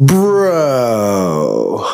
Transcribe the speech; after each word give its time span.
Bro. 0.00 1.84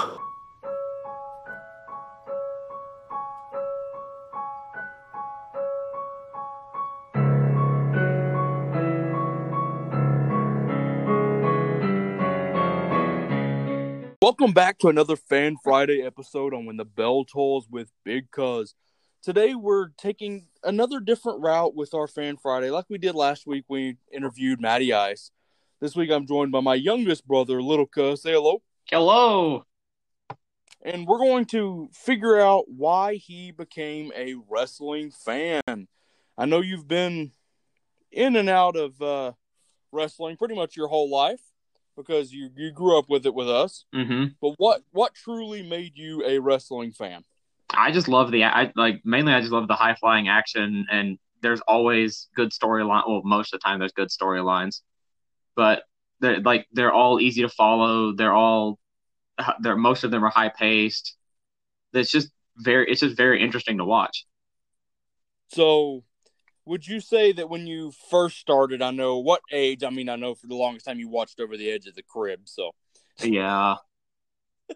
Welcome 14.23 14.53
back 14.55 14.79
to 14.79 14.89
another 14.89 15.17
Fan 15.17 15.57
Friday 15.63 16.01
episode 16.01 16.55
on 16.55 16.65
When 16.65 16.79
the 16.79 16.87
Bell 16.87 17.27
Tolls 17.27 17.69
with 17.71 17.93
Big 18.03 18.31
Cuz. 18.31 18.75
Today 19.23 19.55
we're 19.55 19.89
taking 19.99 20.47
another 20.65 21.01
different 21.01 21.43
route 21.43 21.75
with 21.75 21.93
our 21.93 22.09
Fan 22.09 22.39
Friday, 22.39 22.71
like 22.71 22.87
we 22.89 22.97
did 22.97 23.15
last 23.15 23.47
week. 23.47 23.65
We 23.69 23.99
interviewed 24.11 24.59
Matty 24.59 24.95
Ice. 24.95 25.31
This 25.81 25.97
week 25.97 26.11
I'm 26.11 26.27
joined 26.27 26.53
by 26.53 26.61
my 26.61 26.75
youngest 26.75 27.27
brother, 27.27 27.63
Little 27.63 27.87
Cuz. 27.87 28.21
Say 28.21 28.33
hello. 28.33 28.61
Hello. 28.91 29.65
And 30.83 31.07
we're 31.07 31.17
going 31.17 31.47
to 31.47 31.89
figure 31.95 32.39
out 32.39 32.65
why 32.69 33.15
he 33.15 33.51
became 33.51 34.13
a 34.15 34.35
wrestling 34.51 35.11
fan. 35.11 35.89
I 36.37 36.45
know 36.45 36.61
you've 36.61 36.87
been 36.87 37.33
in 38.13 38.37
and 38.37 38.51
out 38.51 38.77
of 38.77 39.01
uh, 39.01 39.33
wrestling 39.91 40.37
pretty 40.37 40.55
much 40.55 40.77
your 40.77 40.89
whole 40.89 41.11
life 41.11 41.41
because 41.97 42.31
you, 42.31 42.51
you 42.55 42.73
grew 42.73 42.99
up 42.99 43.09
with 43.09 43.25
it 43.25 43.35
with 43.35 43.49
us. 43.49 43.87
hmm 43.95 44.27
But 44.43 44.57
what 44.59 44.83
what 44.91 45.15
truly 45.15 45.63
made 45.63 45.97
you 45.97 46.23
a 46.27 46.39
wrestling 46.41 46.93
fan? 46.93 47.25
I 47.71 47.91
just 47.91 48.07
love 48.07 48.33
the 48.33 48.45
I 48.45 48.71
like 48.77 49.01
mainly 49.05 49.33
I 49.33 49.41
just 49.41 49.53
love 49.53 49.67
the 49.67 49.77
high 49.77 49.95
flying 49.95 50.29
action 50.29 50.87
and 50.91 51.19
there's 51.41 51.63
always 51.63 52.29
good 52.37 52.51
storyline. 52.51 53.09
Well, 53.09 53.23
most 53.25 53.55
of 53.55 53.61
the 53.61 53.65
time 53.65 53.79
there's 53.79 53.93
good 53.93 54.09
storylines, 54.09 54.83
but 55.57 55.83
they're 56.21 56.41
like 56.41 56.67
they're 56.73 56.93
all 56.93 57.21
easy 57.21 57.43
to 57.43 57.49
follow. 57.49 58.13
They're 58.13 58.35
all 58.35 58.79
they're 59.61 59.77
most 59.77 60.05
of 60.05 60.11
them 60.11 60.25
are 60.25 60.31
high 60.31 60.51
paced. 60.51 61.17
It's 61.93 62.11
just 62.11 62.31
very 62.57 62.91
it's 62.91 63.01
just 63.01 63.17
very 63.17 63.43
interesting 63.43 63.79
to 63.79 63.85
watch. 63.85 64.27
So, 65.49 66.05
would 66.65 66.87
you 66.87 67.01
say 67.01 67.33
that 67.33 67.49
when 67.49 67.67
you 67.67 67.93
first 68.11 68.39
started, 68.39 68.83
I 68.83 68.93
know 68.93 69.19
what 69.19 69.41
age? 69.51 69.83
I 69.83 69.91
mean, 69.91 70.09
I 70.09 70.17
know 70.17 70.35
for 70.35 70.47
the 70.47 70.55
longest 70.55 70.87
time 70.87 71.01
you 71.01 71.09
watched 71.09 71.41
over 71.41 71.57
the 71.57 71.71
edge 71.71 71.87
of 71.87 71.95
the 71.95 72.03
crib. 72.03 72.43
So, 72.45 72.71
Yeah. 73.23 73.77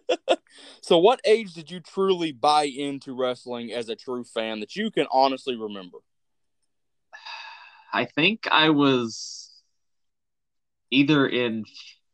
so 0.81 0.97
what 0.97 1.21
age 1.25 1.53
did 1.53 1.71
you 1.71 1.79
truly 1.79 2.31
buy 2.31 2.63
into 2.63 3.13
wrestling 3.13 3.71
as 3.71 3.89
a 3.89 3.95
true 3.95 4.23
fan 4.23 4.59
that 4.59 4.75
you 4.75 4.91
can 4.91 5.07
honestly 5.11 5.55
remember? 5.55 5.99
I 7.93 8.05
think 8.05 8.47
I 8.51 8.71
was 8.71 9.44
either 10.95 11.27
in 11.27 11.65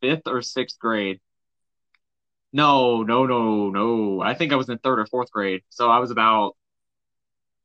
fifth 0.02 0.28
or 0.28 0.42
sixth 0.42 0.80
grade. 0.80 1.20
No, 2.54 3.04
no, 3.04 3.26
no, 3.26 3.70
no. 3.70 4.22
I 4.22 4.34
think 4.34 4.52
I 4.52 4.56
was 4.56 4.68
in 4.68 4.78
third 4.80 5.00
or 5.00 5.06
fourth 5.06 5.32
grade. 5.32 5.62
So 5.70 5.90
I 5.90 6.00
was 6.00 6.12
about 6.12 6.58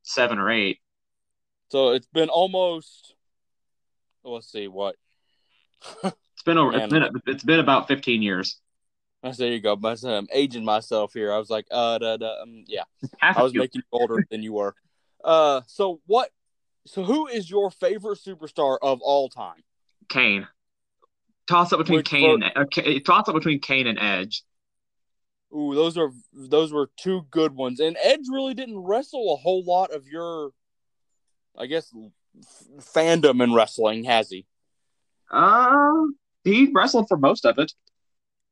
seven 0.03 0.39
or 0.39 0.51
eight. 0.51 0.79
So 1.71 1.91
it's 1.91 2.07
been 2.07 2.29
almost. 2.29 3.15
Let's 4.23 4.51
see 4.51 4.69
what. 4.69 4.97
It's 6.37 6.43
been 6.43 6.59
over. 6.59 6.77
It's 6.77 6.93
been 6.93 7.23
it's 7.27 7.43
been 7.43 7.61
about 7.61 7.89
fifteen 7.89 8.21
years. 8.21 8.61
I 9.23 9.31
there 9.33 9.51
you 9.51 9.59
go. 9.59 9.75
But 9.75 10.05
I'm 10.05 10.29
aging 10.31 10.67
myself 10.67 11.15
here. 11.15 11.33
I 11.33 11.39
was 11.39 11.49
like, 11.49 11.67
uh, 11.71 11.97
da, 11.99 12.19
da, 12.19 12.43
um, 12.43 12.65
yeah. 12.69 12.83
I 13.23 13.43
was 13.43 13.55
making 13.55 13.81
you 13.81 13.99
older 13.99 14.25
than 14.31 14.43
you 14.43 14.53
were. 14.53 14.75
Uh, 15.25 15.63
so 15.67 16.01
what? 16.07 16.31
So 16.87 17.05
who 17.05 17.27
is 17.27 17.51
your 17.51 17.71
favorite 17.71 18.19
superstar 18.19 18.77
of 18.83 19.01
all 19.01 19.31
time? 19.31 19.65
Kane. 20.11 20.47
Toss 21.47 21.73
up 21.73 21.79
between 21.79 21.99
Which 21.99 22.09
Kane 22.09 22.43
and 22.43 22.53
uh, 22.57 22.65
K- 22.71 22.99
toss 23.01 23.29
up 23.29 23.35
between 23.35 23.61
Kane 23.61 23.87
and 23.87 23.99
Edge. 23.99 24.43
Ooh, 25.55 25.75
those 25.75 25.97
are 25.97 26.11
those 26.33 26.73
were 26.73 26.91
two 26.97 27.23
good 27.31 27.55
ones. 27.55 27.79
And 27.79 27.97
Edge 28.03 28.25
really 28.31 28.55
didn't 28.55 28.79
wrestle 28.79 29.33
a 29.33 29.37
whole 29.37 29.65
lot 29.65 29.93
of 29.93 30.09
your, 30.09 30.51
I 31.57 31.67
guess, 31.67 31.93
f- 32.37 32.85
fandom 32.95 33.43
in 33.43 33.55
wrestling, 33.55 34.05
has 34.05 34.29
he? 34.29 34.45
Uh, 35.31 36.07
he 36.43 36.71
wrestled 36.75 37.07
for 37.09 37.17
most 37.17 37.47
of 37.47 37.59
it. 37.59 37.73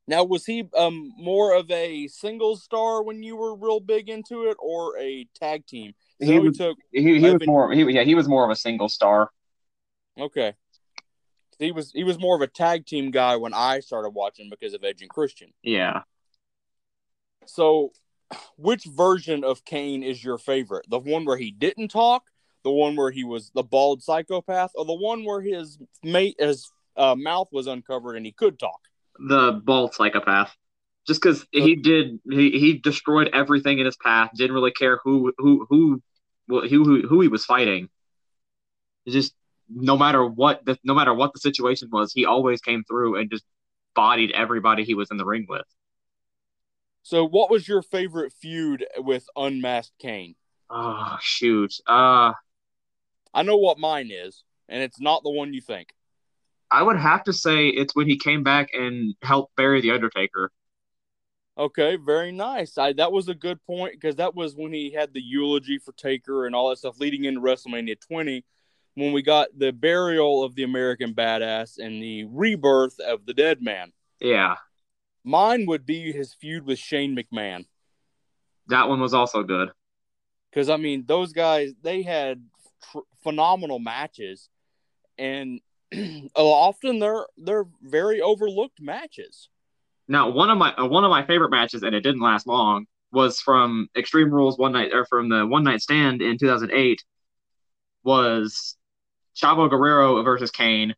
Now, 0.06 0.22
was 0.22 0.44
he 0.47 0.69
um 0.76 1.12
more 1.19 1.55
of 1.55 1.69
a 1.72 2.06
single 2.09 2.56
star 2.56 3.03
when 3.03 3.22
you 3.25 3.37
were 3.37 3.56
real 3.56 3.81
big 3.81 4.09
into 4.09 4.44
it, 4.44 4.56
or 4.61 4.97
a 4.99 5.26
tag 5.34 5.66
team? 5.66 5.94
I 6.22 6.26
He 6.26 6.38
was- 6.38 6.59
took 6.59 6.78
He, 6.93 7.19
he 7.19 7.31
was 7.31 7.44
more. 7.44 7.72
He, 7.72 7.82
yeah, 7.93 8.05
he 8.05 8.15
was 8.15 8.28
more 8.28 8.44
of 8.44 8.50
a 8.50 8.56
single 8.56 8.88
star. 8.88 9.31
okay. 10.19 10.55
He 11.59 11.72
was 11.72 11.92
he 11.92 12.04
was 12.04 12.19
more 12.19 12.37
of 12.37 12.42
a 12.42 12.47
tag 12.47 12.87
team 12.87 13.10
guy 13.10 13.37
when 13.37 13.54
I 13.54 13.81
started 13.81 14.10
watching 14.10 14.50
because 14.50 14.75
of 14.75 14.84
Edge 14.84 15.03
and 15.03 15.10
Christian. 15.10 15.53
Yeah. 15.62 16.03
So, 17.47 17.92
which 18.56 18.84
version 18.84 19.44
of 19.44 19.64
Kane 19.64 20.03
is 20.03 20.22
your 20.25 20.38
favorite? 20.38 20.87
The 20.88 20.98
one 20.98 21.25
where 21.25 21.37
he 21.37 21.50
didn't 21.50 21.88
talk, 21.88 22.31
the 22.62 22.70
one 22.70 22.97
where 22.97 23.10
he 23.10 23.25
was 23.25 23.50
the 23.54 23.62
bald 23.62 24.03
psychopath, 24.03 24.72
or 24.75 24.84
the 24.84 24.94
one 24.94 25.25
where 25.25 25.41
his 25.41 25.78
mate 26.03 26.37
his 26.38 26.70
uh, 26.97 27.14
mouth 27.14 27.48
was 27.53 27.66
uncovered 27.66 28.16
and 28.16 28.25
he 28.25 28.32
could 28.32 28.59
talk? 28.59 28.81
the 29.19 29.60
bald 29.64 29.94
psychopath. 29.94 30.54
Just 31.06 31.20
because 31.20 31.47
he 31.50 31.76
did, 31.76 32.19
he, 32.28 32.50
he 32.59 32.78
destroyed 32.78 33.28
everything 33.34 33.78
in 33.78 33.84
his 33.84 33.97
path. 33.97 34.31
Didn't 34.34 34.54
really 34.54 34.72
care 34.72 34.98
who 35.04 35.34
who 35.37 35.66
who 35.69 36.03
who 36.48 36.66
who, 36.66 37.06
who 37.06 37.20
he 37.20 37.28
was 37.28 37.44
fighting. 37.44 37.91
Just 39.06 39.34
no 39.75 39.97
matter 39.97 40.25
what 40.25 40.65
the 40.65 40.79
no 40.85 40.95
matter 40.95 41.12
what 41.12 41.33
the 41.33 41.41
situation 41.41 41.89
was, 41.91 42.12
he 42.12 42.25
always 42.25 42.61
came 42.61 42.85
through 42.85 43.17
and 43.17 43.31
just 43.31 43.45
bodied 43.95 44.31
everybody 44.33 44.85
he 44.85 44.95
was 44.95 45.11
in 45.11 45.17
the 45.17 45.25
ring 45.25 45.47
with. 45.49 45.67
So, 47.03 47.27
what 47.27 47.51
was 47.51 47.69
your 47.69 47.83
favorite 47.83 48.33
feud 48.33 48.87
with 48.97 49.27
Unmasked 49.37 49.99
Kane? 49.99 50.37
Oh 50.71 51.17
shoot. 51.21 51.75
Uh, 51.87 52.33
I 53.33 53.43
know 53.43 53.57
what 53.57 53.79
mine 53.79 54.11
is, 54.12 54.45
and 54.69 54.83
it's 54.83 55.01
not 55.01 55.23
the 55.23 55.31
one 55.31 55.53
you 55.53 55.61
think. 55.61 55.93
I 56.71 56.83
would 56.83 56.97
have 56.97 57.25
to 57.25 57.33
say 57.33 57.69
it's 57.69 57.95
when 57.95 58.09
he 58.09 58.19
came 58.19 58.43
back 58.43 58.71
and 58.73 59.15
helped 59.23 59.55
bury 59.56 59.81
the 59.81 59.91
Undertaker. 59.91 60.51
Okay, 61.56 61.97
very 61.97 62.33
nice. 62.33 62.79
I 62.79 62.93
that 62.95 63.12
was 63.12 63.29
a 63.29 63.35
good 63.35 63.65
point 63.65 63.93
because 63.95 64.17
that 64.17 64.35
was 64.35 64.56
when 64.56 64.73
he 64.73 64.91
had 64.91 65.12
the 65.12 65.23
eulogy 65.23 65.79
for 65.79 65.93
Taker 65.93 66.47
and 66.47 66.55
all 66.55 66.71
that 66.71 66.79
stuff 66.79 66.99
leading 66.99 67.25
into 67.25 67.41
WrestleMania 67.41 68.01
20 68.01 68.45
when 68.94 69.12
we 69.12 69.22
got 69.22 69.49
the 69.56 69.72
burial 69.72 70.43
of 70.44 70.55
the 70.55 70.62
American 70.62 71.15
Badass 71.15 71.78
and 71.78 72.03
the 72.03 72.25
rebirth 72.25 72.99
of 73.00 73.27
the 73.27 73.34
Dead 73.34 73.60
Man. 73.62 73.93
Yeah, 74.21 74.56
Mine 75.25 75.66
would 75.66 75.87
be 75.87 76.12
his 76.12 76.34
feud 76.34 76.65
with 76.66 76.78
Shane 76.78 77.16
McMahon 77.16 77.66
that 78.69 78.88
one 78.88 79.00
was 79.00 79.12
also 79.15 79.43
good. 79.43 79.71
because 80.50 80.69
I 80.71 80.77
mean 80.77 81.05
those 81.06 81.32
guys 81.32 81.72
they 81.82 82.03
had 82.03 82.43
tr- 82.91 82.99
phenomenal 83.22 83.78
matches 83.78 84.49
and 85.19 85.61
often 86.34 86.99
they're 86.99 87.26
they're 87.37 87.66
very 87.82 88.21
overlooked 88.21 88.81
matches. 88.81 89.49
Now, 90.09 90.31
one 90.31 90.50
of 90.50 90.59
my 90.59 90.75
uh, 90.75 90.87
one 90.87 91.05
of 91.05 91.11
my 91.11 91.26
favorite 91.26 91.50
matches, 91.50 91.82
and 91.82 91.94
it 91.94 92.00
didn't 92.00 92.21
last 92.21 92.47
long, 92.47 92.87
was 93.12 93.41
from 93.41 93.88
Extreme 93.97 94.31
Rules 94.31 94.59
one 94.59 94.72
night 94.72 94.93
or 94.93 95.05
from 95.06 95.28
the 95.28 95.47
One 95.47 95.65
Night 95.65 95.81
Stand 95.81 96.21
in 96.21 96.37
2008. 96.38 97.03
Was 98.03 98.76
Chavo 99.41 99.69
Guerrero 99.69 100.22
versus 100.22 100.50
Kane. 100.50 100.95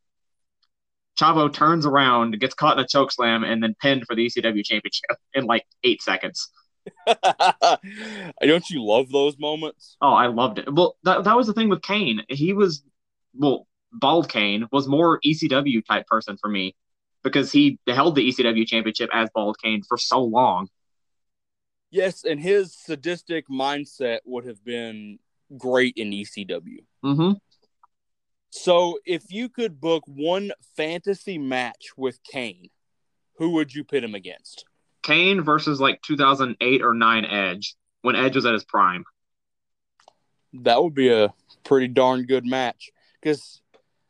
Chavo 1.19 1.51
turns 1.53 1.87
around, 1.87 2.39
gets 2.39 2.55
caught 2.55 2.79
in 2.79 2.85
a 2.85 2.87
choke 2.87 3.11
slam, 3.11 3.43
and 3.43 3.63
then 3.63 3.75
pinned 3.81 4.05
for 4.07 4.15
the 4.15 4.27
ECW 4.27 4.65
championship 4.65 5.17
in 5.35 5.45
like 5.45 5.65
eight 5.83 6.03
seconds. 6.03 6.51
Don't 8.43 8.71
you 8.71 8.85
love 8.85 9.11
those 9.11 9.39
moments? 9.39 9.97
Oh, 10.01 10.13
I 10.13 10.27
loved 10.27 10.59
it. 10.59 10.73
Well, 10.73 10.97
that 11.03 11.25
that 11.25 11.37
was 11.37 11.47
the 11.47 11.53
thing 11.53 11.69
with 11.69 11.83
Kane. 11.83 12.23
He 12.29 12.53
was 12.53 12.83
well, 13.35 13.67
Bald 13.93 14.29
Kane 14.29 14.67
was 14.71 14.87
more 14.87 15.21
ECW 15.21 15.85
type 15.85 16.07
person 16.07 16.37
for 16.37 16.49
me 16.49 16.77
because 17.25 17.51
he 17.51 17.79
held 17.89 18.15
the 18.15 18.29
ECW 18.29 18.67
championship 18.67 19.11
as 19.13 19.29
Bald 19.35 19.57
Kane 19.63 19.83
for 19.83 19.99
so 19.99 20.23
long. 20.23 20.69
Yes, 21.91 22.25
and 22.25 22.41
his 22.41 22.77
sadistic 22.77 23.49
mindset 23.49 24.19
would 24.25 24.45
have 24.47 24.65
been 24.65 25.19
great 25.57 25.95
in 25.97 26.11
ECW. 26.11 26.85
Mm-hmm. 27.05 27.33
So, 28.51 28.99
if 29.05 29.25
you 29.31 29.49
could 29.49 29.81
book 29.81 30.05
one 30.07 30.53
fantasy 30.77 31.37
match 31.39 31.91
with 31.97 32.23
Kane, 32.23 32.71
who 33.39 33.51
would 33.51 33.75
you 33.75 33.85
pit 33.85 34.05
him 34.05 34.15
against? 34.15 34.65
Kane 35.03 35.43
versus 35.43 35.81
like 35.81 36.01
2008 36.03 36.83
or 36.83 36.95
9 36.95 37.25
Edge 37.25 37.77
when 38.03 38.17
Edge 38.17 38.35
was 38.35 38.47
at 38.47 38.55
his 38.55 38.65
prime. 38.65 39.05
That 40.53 40.83
would 40.83 40.95
be 40.95 41.11
a 41.11 41.33
pretty 41.65 41.89
darn 41.89 42.25
good 42.25 42.47
match. 42.47 42.91
Because, 43.21 43.61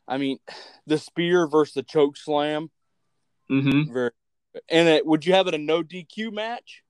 I 0.07 0.17
mean, 0.17 0.39
the 0.85 0.97
spear 0.97 1.47
versus 1.47 1.73
the 1.73 1.83
choke 1.83 2.17
slam, 2.17 2.69
Mm-hmm. 3.49 3.93
very. 3.93 4.11
And 4.69 4.87
it, 4.87 5.05
would 5.05 5.25
you 5.25 5.33
have 5.33 5.47
it 5.47 5.53
a 5.53 5.57
no 5.57 5.83
DQ 5.83 6.33
match? 6.33 6.83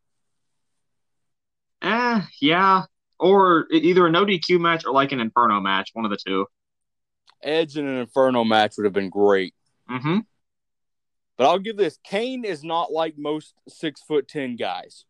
Eh, 1.82 2.22
yeah. 2.42 2.84
Or 3.20 3.68
either 3.72 4.08
a 4.08 4.12
no 4.12 4.26
DQ 4.26 4.60
match 4.60 4.86
or 4.86 4.94
like 4.94 5.12
an 5.12 5.20
Inferno 5.20 5.60
match, 5.60 5.90
one 5.94 6.06
of 6.06 6.12
the 6.12 6.18
two. 6.18 6.46
Edge 7.44 7.78
in 7.78 7.88
an 7.88 7.98
Inferno 7.98 8.44
match 8.44 8.76
would 8.78 8.86
have 8.86 8.94
been 8.94 9.10
great. 9.10 9.54
Mm-hmm. 9.90 10.20
But 11.38 11.46
I'll 11.46 11.60
give 11.60 11.78
this: 11.78 12.00
Kane 12.04 12.46
is 12.46 12.64
not 12.64 12.92
like 12.92 13.18
most 13.18 13.54
six 13.68 14.02
foot 14.02 14.28
ten 14.28 14.56
guys. 14.56 15.06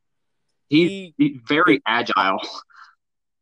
He, 0.70 1.14
he 1.18 1.40
very 1.48 1.82
agile. 1.86 2.42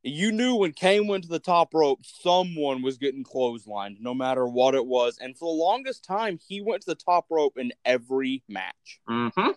You 0.03 0.31
knew 0.31 0.55
when 0.55 0.73
Kane 0.73 1.07
went 1.07 1.23
to 1.23 1.29
the 1.29 1.39
top 1.39 1.73
rope, 1.73 2.01
someone 2.03 2.83
was 2.83 2.99
getting 2.99 3.23
clotheslined, 3.23 3.99
no 3.99 4.13
matter 4.13 4.45
what 4.45 4.75
it 4.75 4.85
was. 4.85 5.17
And 5.19 5.35
for 5.35 5.51
the 5.51 5.59
longest 5.59 6.03
time, 6.03 6.37
he 6.47 6.61
went 6.61 6.83
to 6.83 6.91
the 6.91 6.95
top 6.95 7.25
rope 7.31 7.57
in 7.57 7.73
every 7.83 8.43
match. 8.47 8.99
Mm-hmm. 9.09 9.49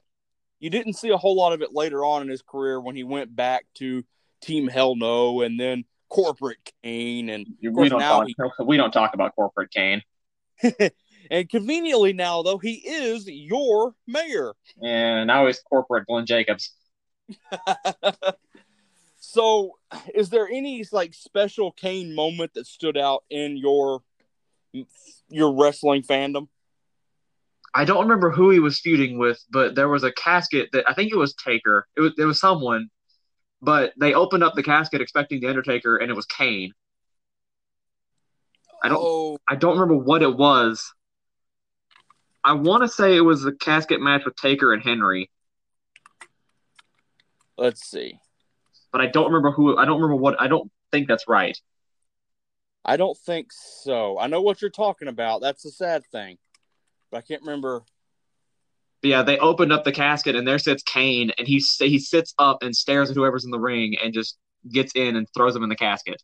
You 0.59 0.71
didn't 0.71 0.95
see 0.95 1.11
a 1.11 1.19
whole 1.19 1.37
lot 1.37 1.53
of 1.53 1.61
it 1.61 1.75
later 1.75 2.03
on 2.03 2.23
in 2.23 2.29
his 2.29 2.41
career 2.41 2.81
when 2.81 2.97
he 2.97 3.05
went 3.05 3.37
back 3.37 3.67
to 3.75 4.05
Team 4.41 4.69
Hell 4.69 4.97
No 4.97 5.43
and 5.43 5.61
then 5.61 5.85
Corporate 6.09 6.59
Kane. 6.83 7.29
And 7.29 7.47
We 7.63 7.89
don't, 7.89 7.99
now 7.99 8.25
talk, 8.25 8.59
we 8.65 8.77
don't 8.77 8.93
talk 8.93 9.15
about 9.15 9.35
corporate 9.35 9.71
Kane. 9.71 10.03
and 11.31 11.49
conveniently 11.49 12.13
now, 12.13 12.43
though, 12.43 12.59
he 12.59 12.75
is 12.75 13.29
your 13.29 13.95
mayor. 14.07 14.55
And 14.83 15.27
now 15.27 15.47
he's 15.47 15.61
corporate 15.61 16.07
Glenn 16.07 16.27
Jacobs. 16.27 16.73
so, 19.21 19.79
is 20.15 20.31
there 20.31 20.49
any 20.49 20.85
like 20.93 21.15
special 21.15 21.73
Kane 21.73 22.15
moment 22.15 22.55
that 22.55 22.67
stood 22.67 22.97
out 22.97 23.25
in 23.31 23.57
your 23.57 24.03
your 25.29 25.55
wrestling 25.55 26.03
fandom? 26.03 26.49
I 27.75 27.85
don't 27.85 28.03
remember 28.03 28.31
who 28.31 28.51
he 28.51 28.61
was 28.61 28.81
feuding 28.81 29.19
with, 29.19 29.43
but 29.51 29.75
there 29.75 29.89
was 29.89 30.03
a 30.03 30.13
casket 30.13 30.71
that 30.73 30.89
I 30.89 30.95
think 30.95 31.13
it 31.13 31.17
was 31.17 31.35
Taker. 31.35 31.87
It 31.97 32.01
was 32.01 32.13
it 32.19 32.25
was 32.25 32.41
someone, 32.41 32.89
but 33.61 33.93
they 33.99 34.15
opened 34.15 34.45
up 34.45 34.55
the 34.55 34.63
casket 34.63 35.01
expecting 35.01 35.41
the 35.41 35.49
Undertaker, 35.49 35.97
and 35.97 36.11
it 36.11 36.15
was 36.15 36.27
Kane. 36.27 36.73
I 38.83 38.89
don't 38.89 38.99
Oh, 39.01 39.39
I 39.49 39.57
don't 39.57 39.79
remember 39.79 39.97
what 40.03 40.23
it 40.23 40.37
was. 40.37 40.93
I 42.45 42.53
want 42.53 42.83
to 42.83 42.89
say 42.89 43.17
it 43.17 43.21
was 43.21 43.43
the 43.43 43.53
casket 43.53 44.01
match 44.01 44.25
with 44.25 44.37
Taker 44.37 44.73
and 44.73 44.83
Henry, 44.83 45.31
let's 47.57 47.85
see. 47.85 48.21
but 48.93 49.01
I 49.01 49.07
don't 49.07 49.27
remember 49.27 49.51
who. 49.51 49.77
I 49.77 49.85
don't 49.85 50.01
remember 50.01 50.17
what. 50.21 50.41
I 50.41 50.47
don't 50.47 50.71
think 50.93 51.09
that's 51.09 51.27
right. 51.29 51.59
I 52.85 52.97
don't 52.97 53.19
think 53.19 53.49
so. 53.53 54.19
I 54.19 54.29
know 54.29 54.41
what 54.41 54.63
you're 54.63 54.71
talking 54.71 55.09
about. 55.09 55.43
That's 55.43 55.63
the 55.63 55.71
sad 55.71 56.05
thing, 56.11 56.39
but 57.11 57.19
I 57.19 57.21
can't 57.23 57.43
remember. 57.43 57.83
But 59.01 59.09
yeah, 59.09 59.23
they 59.23 59.39
opened 59.39 59.73
up 59.73 59.85
the 59.85 59.93
casket, 59.93 60.35
and 60.35 60.47
there 60.47 60.59
sits 60.59 60.83
Kane, 60.83 61.31
and 61.39 61.47
he 61.47 61.63
he 61.79 61.99
sits 61.99 62.35
up 62.39 62.63
and 62.63 62.75
stares 62.75 63.11
at 63.11 63.17
whoever's 63.17 63.45
in 63.45 63.51
the 63.51 63.61
ring, 63.61 63.97
and 64.03 64.13
just 64.13 64.39
gets 64.71 64.93
in 64.95 65.17
and 65.17 65.27
throws 65.35 65.55
him 65.55 65.63
in 65.63 65.69
the 65.69 65.77
casket. 65.77 66.21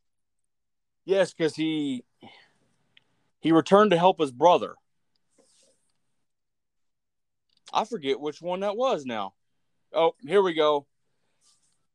Yes, 1.04 1.32
because 1.32 1.54
he 1.54 2.04
he 3.40 3.52
returned 3.52 3.92
to 3.92 3.98
help 3.98 4.20
his 4.20 4.32
brother. 4.32 4.74
I 7.72 7.84
forget 7.84 8.20
which 8.20 8.40
one 8.40 8.60
that 8.60 8.76
was 8.76 9.04
now. 9.04 9.34
Oh, 9.92 10.14
here 10.26 10.42
we 10.42 10.54
go. 10.54 10.86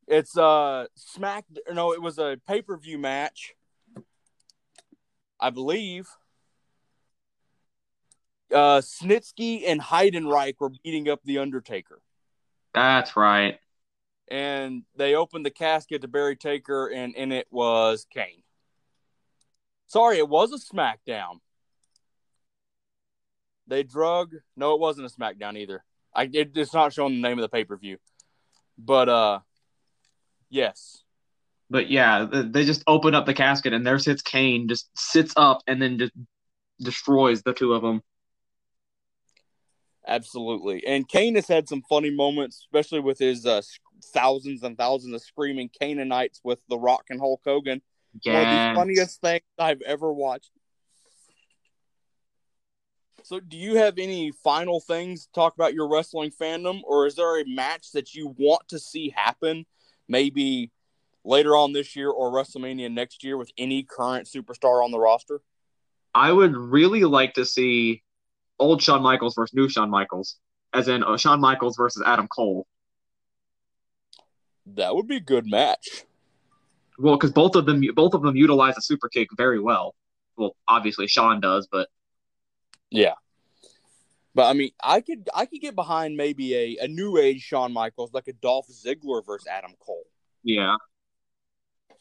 It's 0.06 0.36
uh 0.36 0.86
Smack. 0.94 1.44
No, 1.72 1.92
it 1.92 2.00
was 2.00 2.18
a 2.18 2.38
pay 2.46 2.62
per 2.62 2.76
view 2.76 2.98
match. 2.98 3.54
I 5.38 5.50
believe. 5.50 6.08
Uh, 8.52 8.80
Snitsky 8.80 9.62
and 9.66 9.80
Heidenreich 9.80 10.54
were 10.58 10.70
beating 10.82 11.08
up 11.08 11.20
the 11.24 11.38
Undertaker, 11.38 12.00
That's 12.74 13.16
right. 13.16 13.58
and 14.28 14.82
they 14.96 15.14
opened 15.14 15.46
the 15.46 15.50
casket 15.50 16.02
to 16.02 16.08
bury 16.08 16.36
Taker, 16.36 16.88
and 16.88 17.14
in 17.14 17.32
it 17.32 17.46
was 17.50 18.06
Kane. 18.12 18.42
Sorry, 19.86 20.18
it 20.18 20.28
was 20.28 20.52
a 20.52 20.58
SmackDown. 20.74 21.40
They 23.66 23.82
drug. 23.84 24.34
No, 24.56 24.74
it 24.74 24.80
wasn't 24.80 25.06
a 25.12 25.14
SmackDown 25.14 25.56
either. 25.56 25.84
I 26.14 26.24
it, 26.32 26.56
it's 26.56 26.74
not 26.74 26.92
showing 26.92 27.14
the 27.14 27.28
name 27.28 27.38
of 27.38 27.42
the 27.42 27.48
pay 27.48 27.64
per 27.64 27.76
view, 27.76 27.98
but 28.78 29.08
uh, 29.08 29.40
yes, 30.48 31.04
But 31.70 31.88
yeah, 31.88 32.26
they 32.32 32.64
just 32.64 32.82
open 32.88 33.14
up 33.14 33.26
the 33.26 33.34
casket, 33.34 33.72
and 33.72 33.86
there 33.86 33.98
sits 34.00 34.22
Kane, 34.22 34.66
just 34.68 34.90
sits 34.98 35.32
up, 35.36 35.62
and 35.68 35.80
then 35.80 35.98
just 35.98 36.12
destroys 36.80 37.42
the 37.42 37.52
two 37.52 37.74
of 37.74 37.82
them. 37.82 38.02
Absolutely. 40.06 40.86
And 40.86 41.08
Kane 41.08 41.34
has 41.34 41.48
had 41.48 41.68
some 41.68 41.82
funny 41.88 42.10
moments, 42.10 42.58
especially 42.58 43.00
with 43.00 43.18
his 43.18 43.46
uh, 43.46 43.62
thousands 44.12 44.62
and 44.62 44.76
thousands 44.76 45.14
of 45.14 45.22
screaming 45.22 45.70
Canaanites 45.80 46.40
with 46.44 46.60
The 46.68 46.78
Rock 46.78 47.04
and 47.10 47.20
Hulk 47.20 47.42
Hogan. 47.44 47.82
One 48.24 48.36
of 48.36 48.48
the 48.48 48.72
funniest 48.74 49.20
things 49.20 49.42
I've 49.58 49.82
ever 49.82 50.12
watched. 50.12 50.50
So, 53.22 53.38
do 53.38 53.56
you 53.56 53.76
have 53.76 53.98
any 53.98 54.32
final 54.32 54.80
things 54.80 55.26
to 55.26 55.32
talk 55.32 55.54
about 55.54 55.74
your 55.74 55.88
wrestling 55.88 56.32
fandom, 56.32 56.80
or 56.84 57.06
is 57.06 57.16
there 57.16 57.40
a 57.40 57.46
match 57.46 57.92
that 57.92 58.14
you 58.14 58.34
want 58.38 58.66
to 58.68 58.78
see 58.78 59.10
happen, 59.14 59.66
maybe 60.08 60.70
later 61.24 61.54
on 61.54 61.72
this 61.72 61.94
year 61.94 62.10
or 62.10 62.32
WrestleMania 62.32 62.90
next 62.90 63.22
year 63.22 63.36
with 63.36 63.52
any 63.58 63.82
current 63.82 64.26
superstar 64.26 64.82
on 64.82 64.90
the 64.90 64.98
roster? 64.98 65.42
I 66.14 66.32
would 66.32 66.56
really 66.56 67.04
like 67.04 67.34
to 67.34 67.44
see 67.44 68.02
old 68.60 68.82
Shawn 68.82 69.02
Michaels 69.02 69.34
versus 69.34 69.54
new 69.54 69.68
Shawn 69.68 69.90
Michaels, 69.90 70.36
as 70.72 70.86
in 70.86 71.02
uh, 71.02 71.16
Shawn 71.16 71.40
Michaels 71.40 71.76
versus 71.76 72.02
Adam 72.06 72.28
Cole. 72.28 72.66
That 74.66 74.94
would 74.94 75.08
be 75.08 75.16
a 75.16 75.20
good 75.20 75.46
match. 75.46 76.04
Well, 76.98 77.16
because 77.16 77.32
both 77.32 77.56
of 77.56 77.66
them 77.66 77.82
both 77.94 78.14
of 78.14 78.22
them 78.22 78.36
utilize 78.36 78.76
a 78.76 78.82
super 78.82 79.08
kick 79.08 79.28
very 79.36 79.58
well. 79.58 79.94
Well, 80.36 80.54
obviously 80.68 81.08
Shawn 81.08 81.40
does, 81.40 81.66
but 81.70 81.88
Yeah. 82.90 83.14
But 84.34 84.44
I 84.48 84.52
mean, 84.52 84.70
I 84.82 85.00
could 85.00 85.28
I 85.34 85.46
could 85.46 85.60
get 85.60 85.74
behind 85.74 86.16
maybe 86.16 86.54
a, 86.54 86.84
a 86.84 86.88
new 86.88 87.16
age 87.16 87.40
Shawn 87.40 87.72
Michaels, 87.72 88.12
like 88.12 88.28
a 88.28 88.32
Dolph 88.34 88.68
Ziggler 88.68 89.24
versus 89.24 89.48
Adam 89.48 89.72
Cole. 89.80 90.04
yeah. 90.44 90.76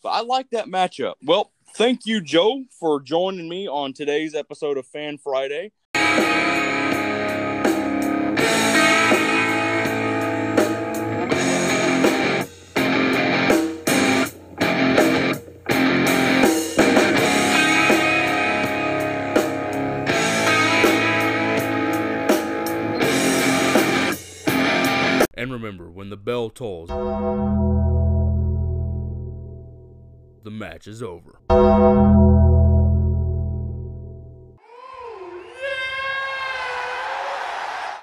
But 0.01 0.09
I 0.09 0.21
like 0.21 0.50
that 0.51 0.67
matchup. 0.67 1.15
Well, 1.21 1.51
thank 1.75 2.06
you, 2.06 2.21
Joe, 2.21 2.63
for 2.79 3.01
joining 3.01 3.50
me 3.50 3.67
on 3.67 3.91
today's 3.91 4.33
episode 4.33 4.77
of 4.77 4.88
Fan 4.88 5.17
Friday. 5.17 5.73
And 25.39 25.53
remember, 25.53 25.89
when 25.89 26.09
the 26.09 26.18
bell 26.18 26.50
tolls, 26.50 26.90
the 30.44 30.52
match 30.52 30.85
is 30.85 31.02
over. 31.02 31.40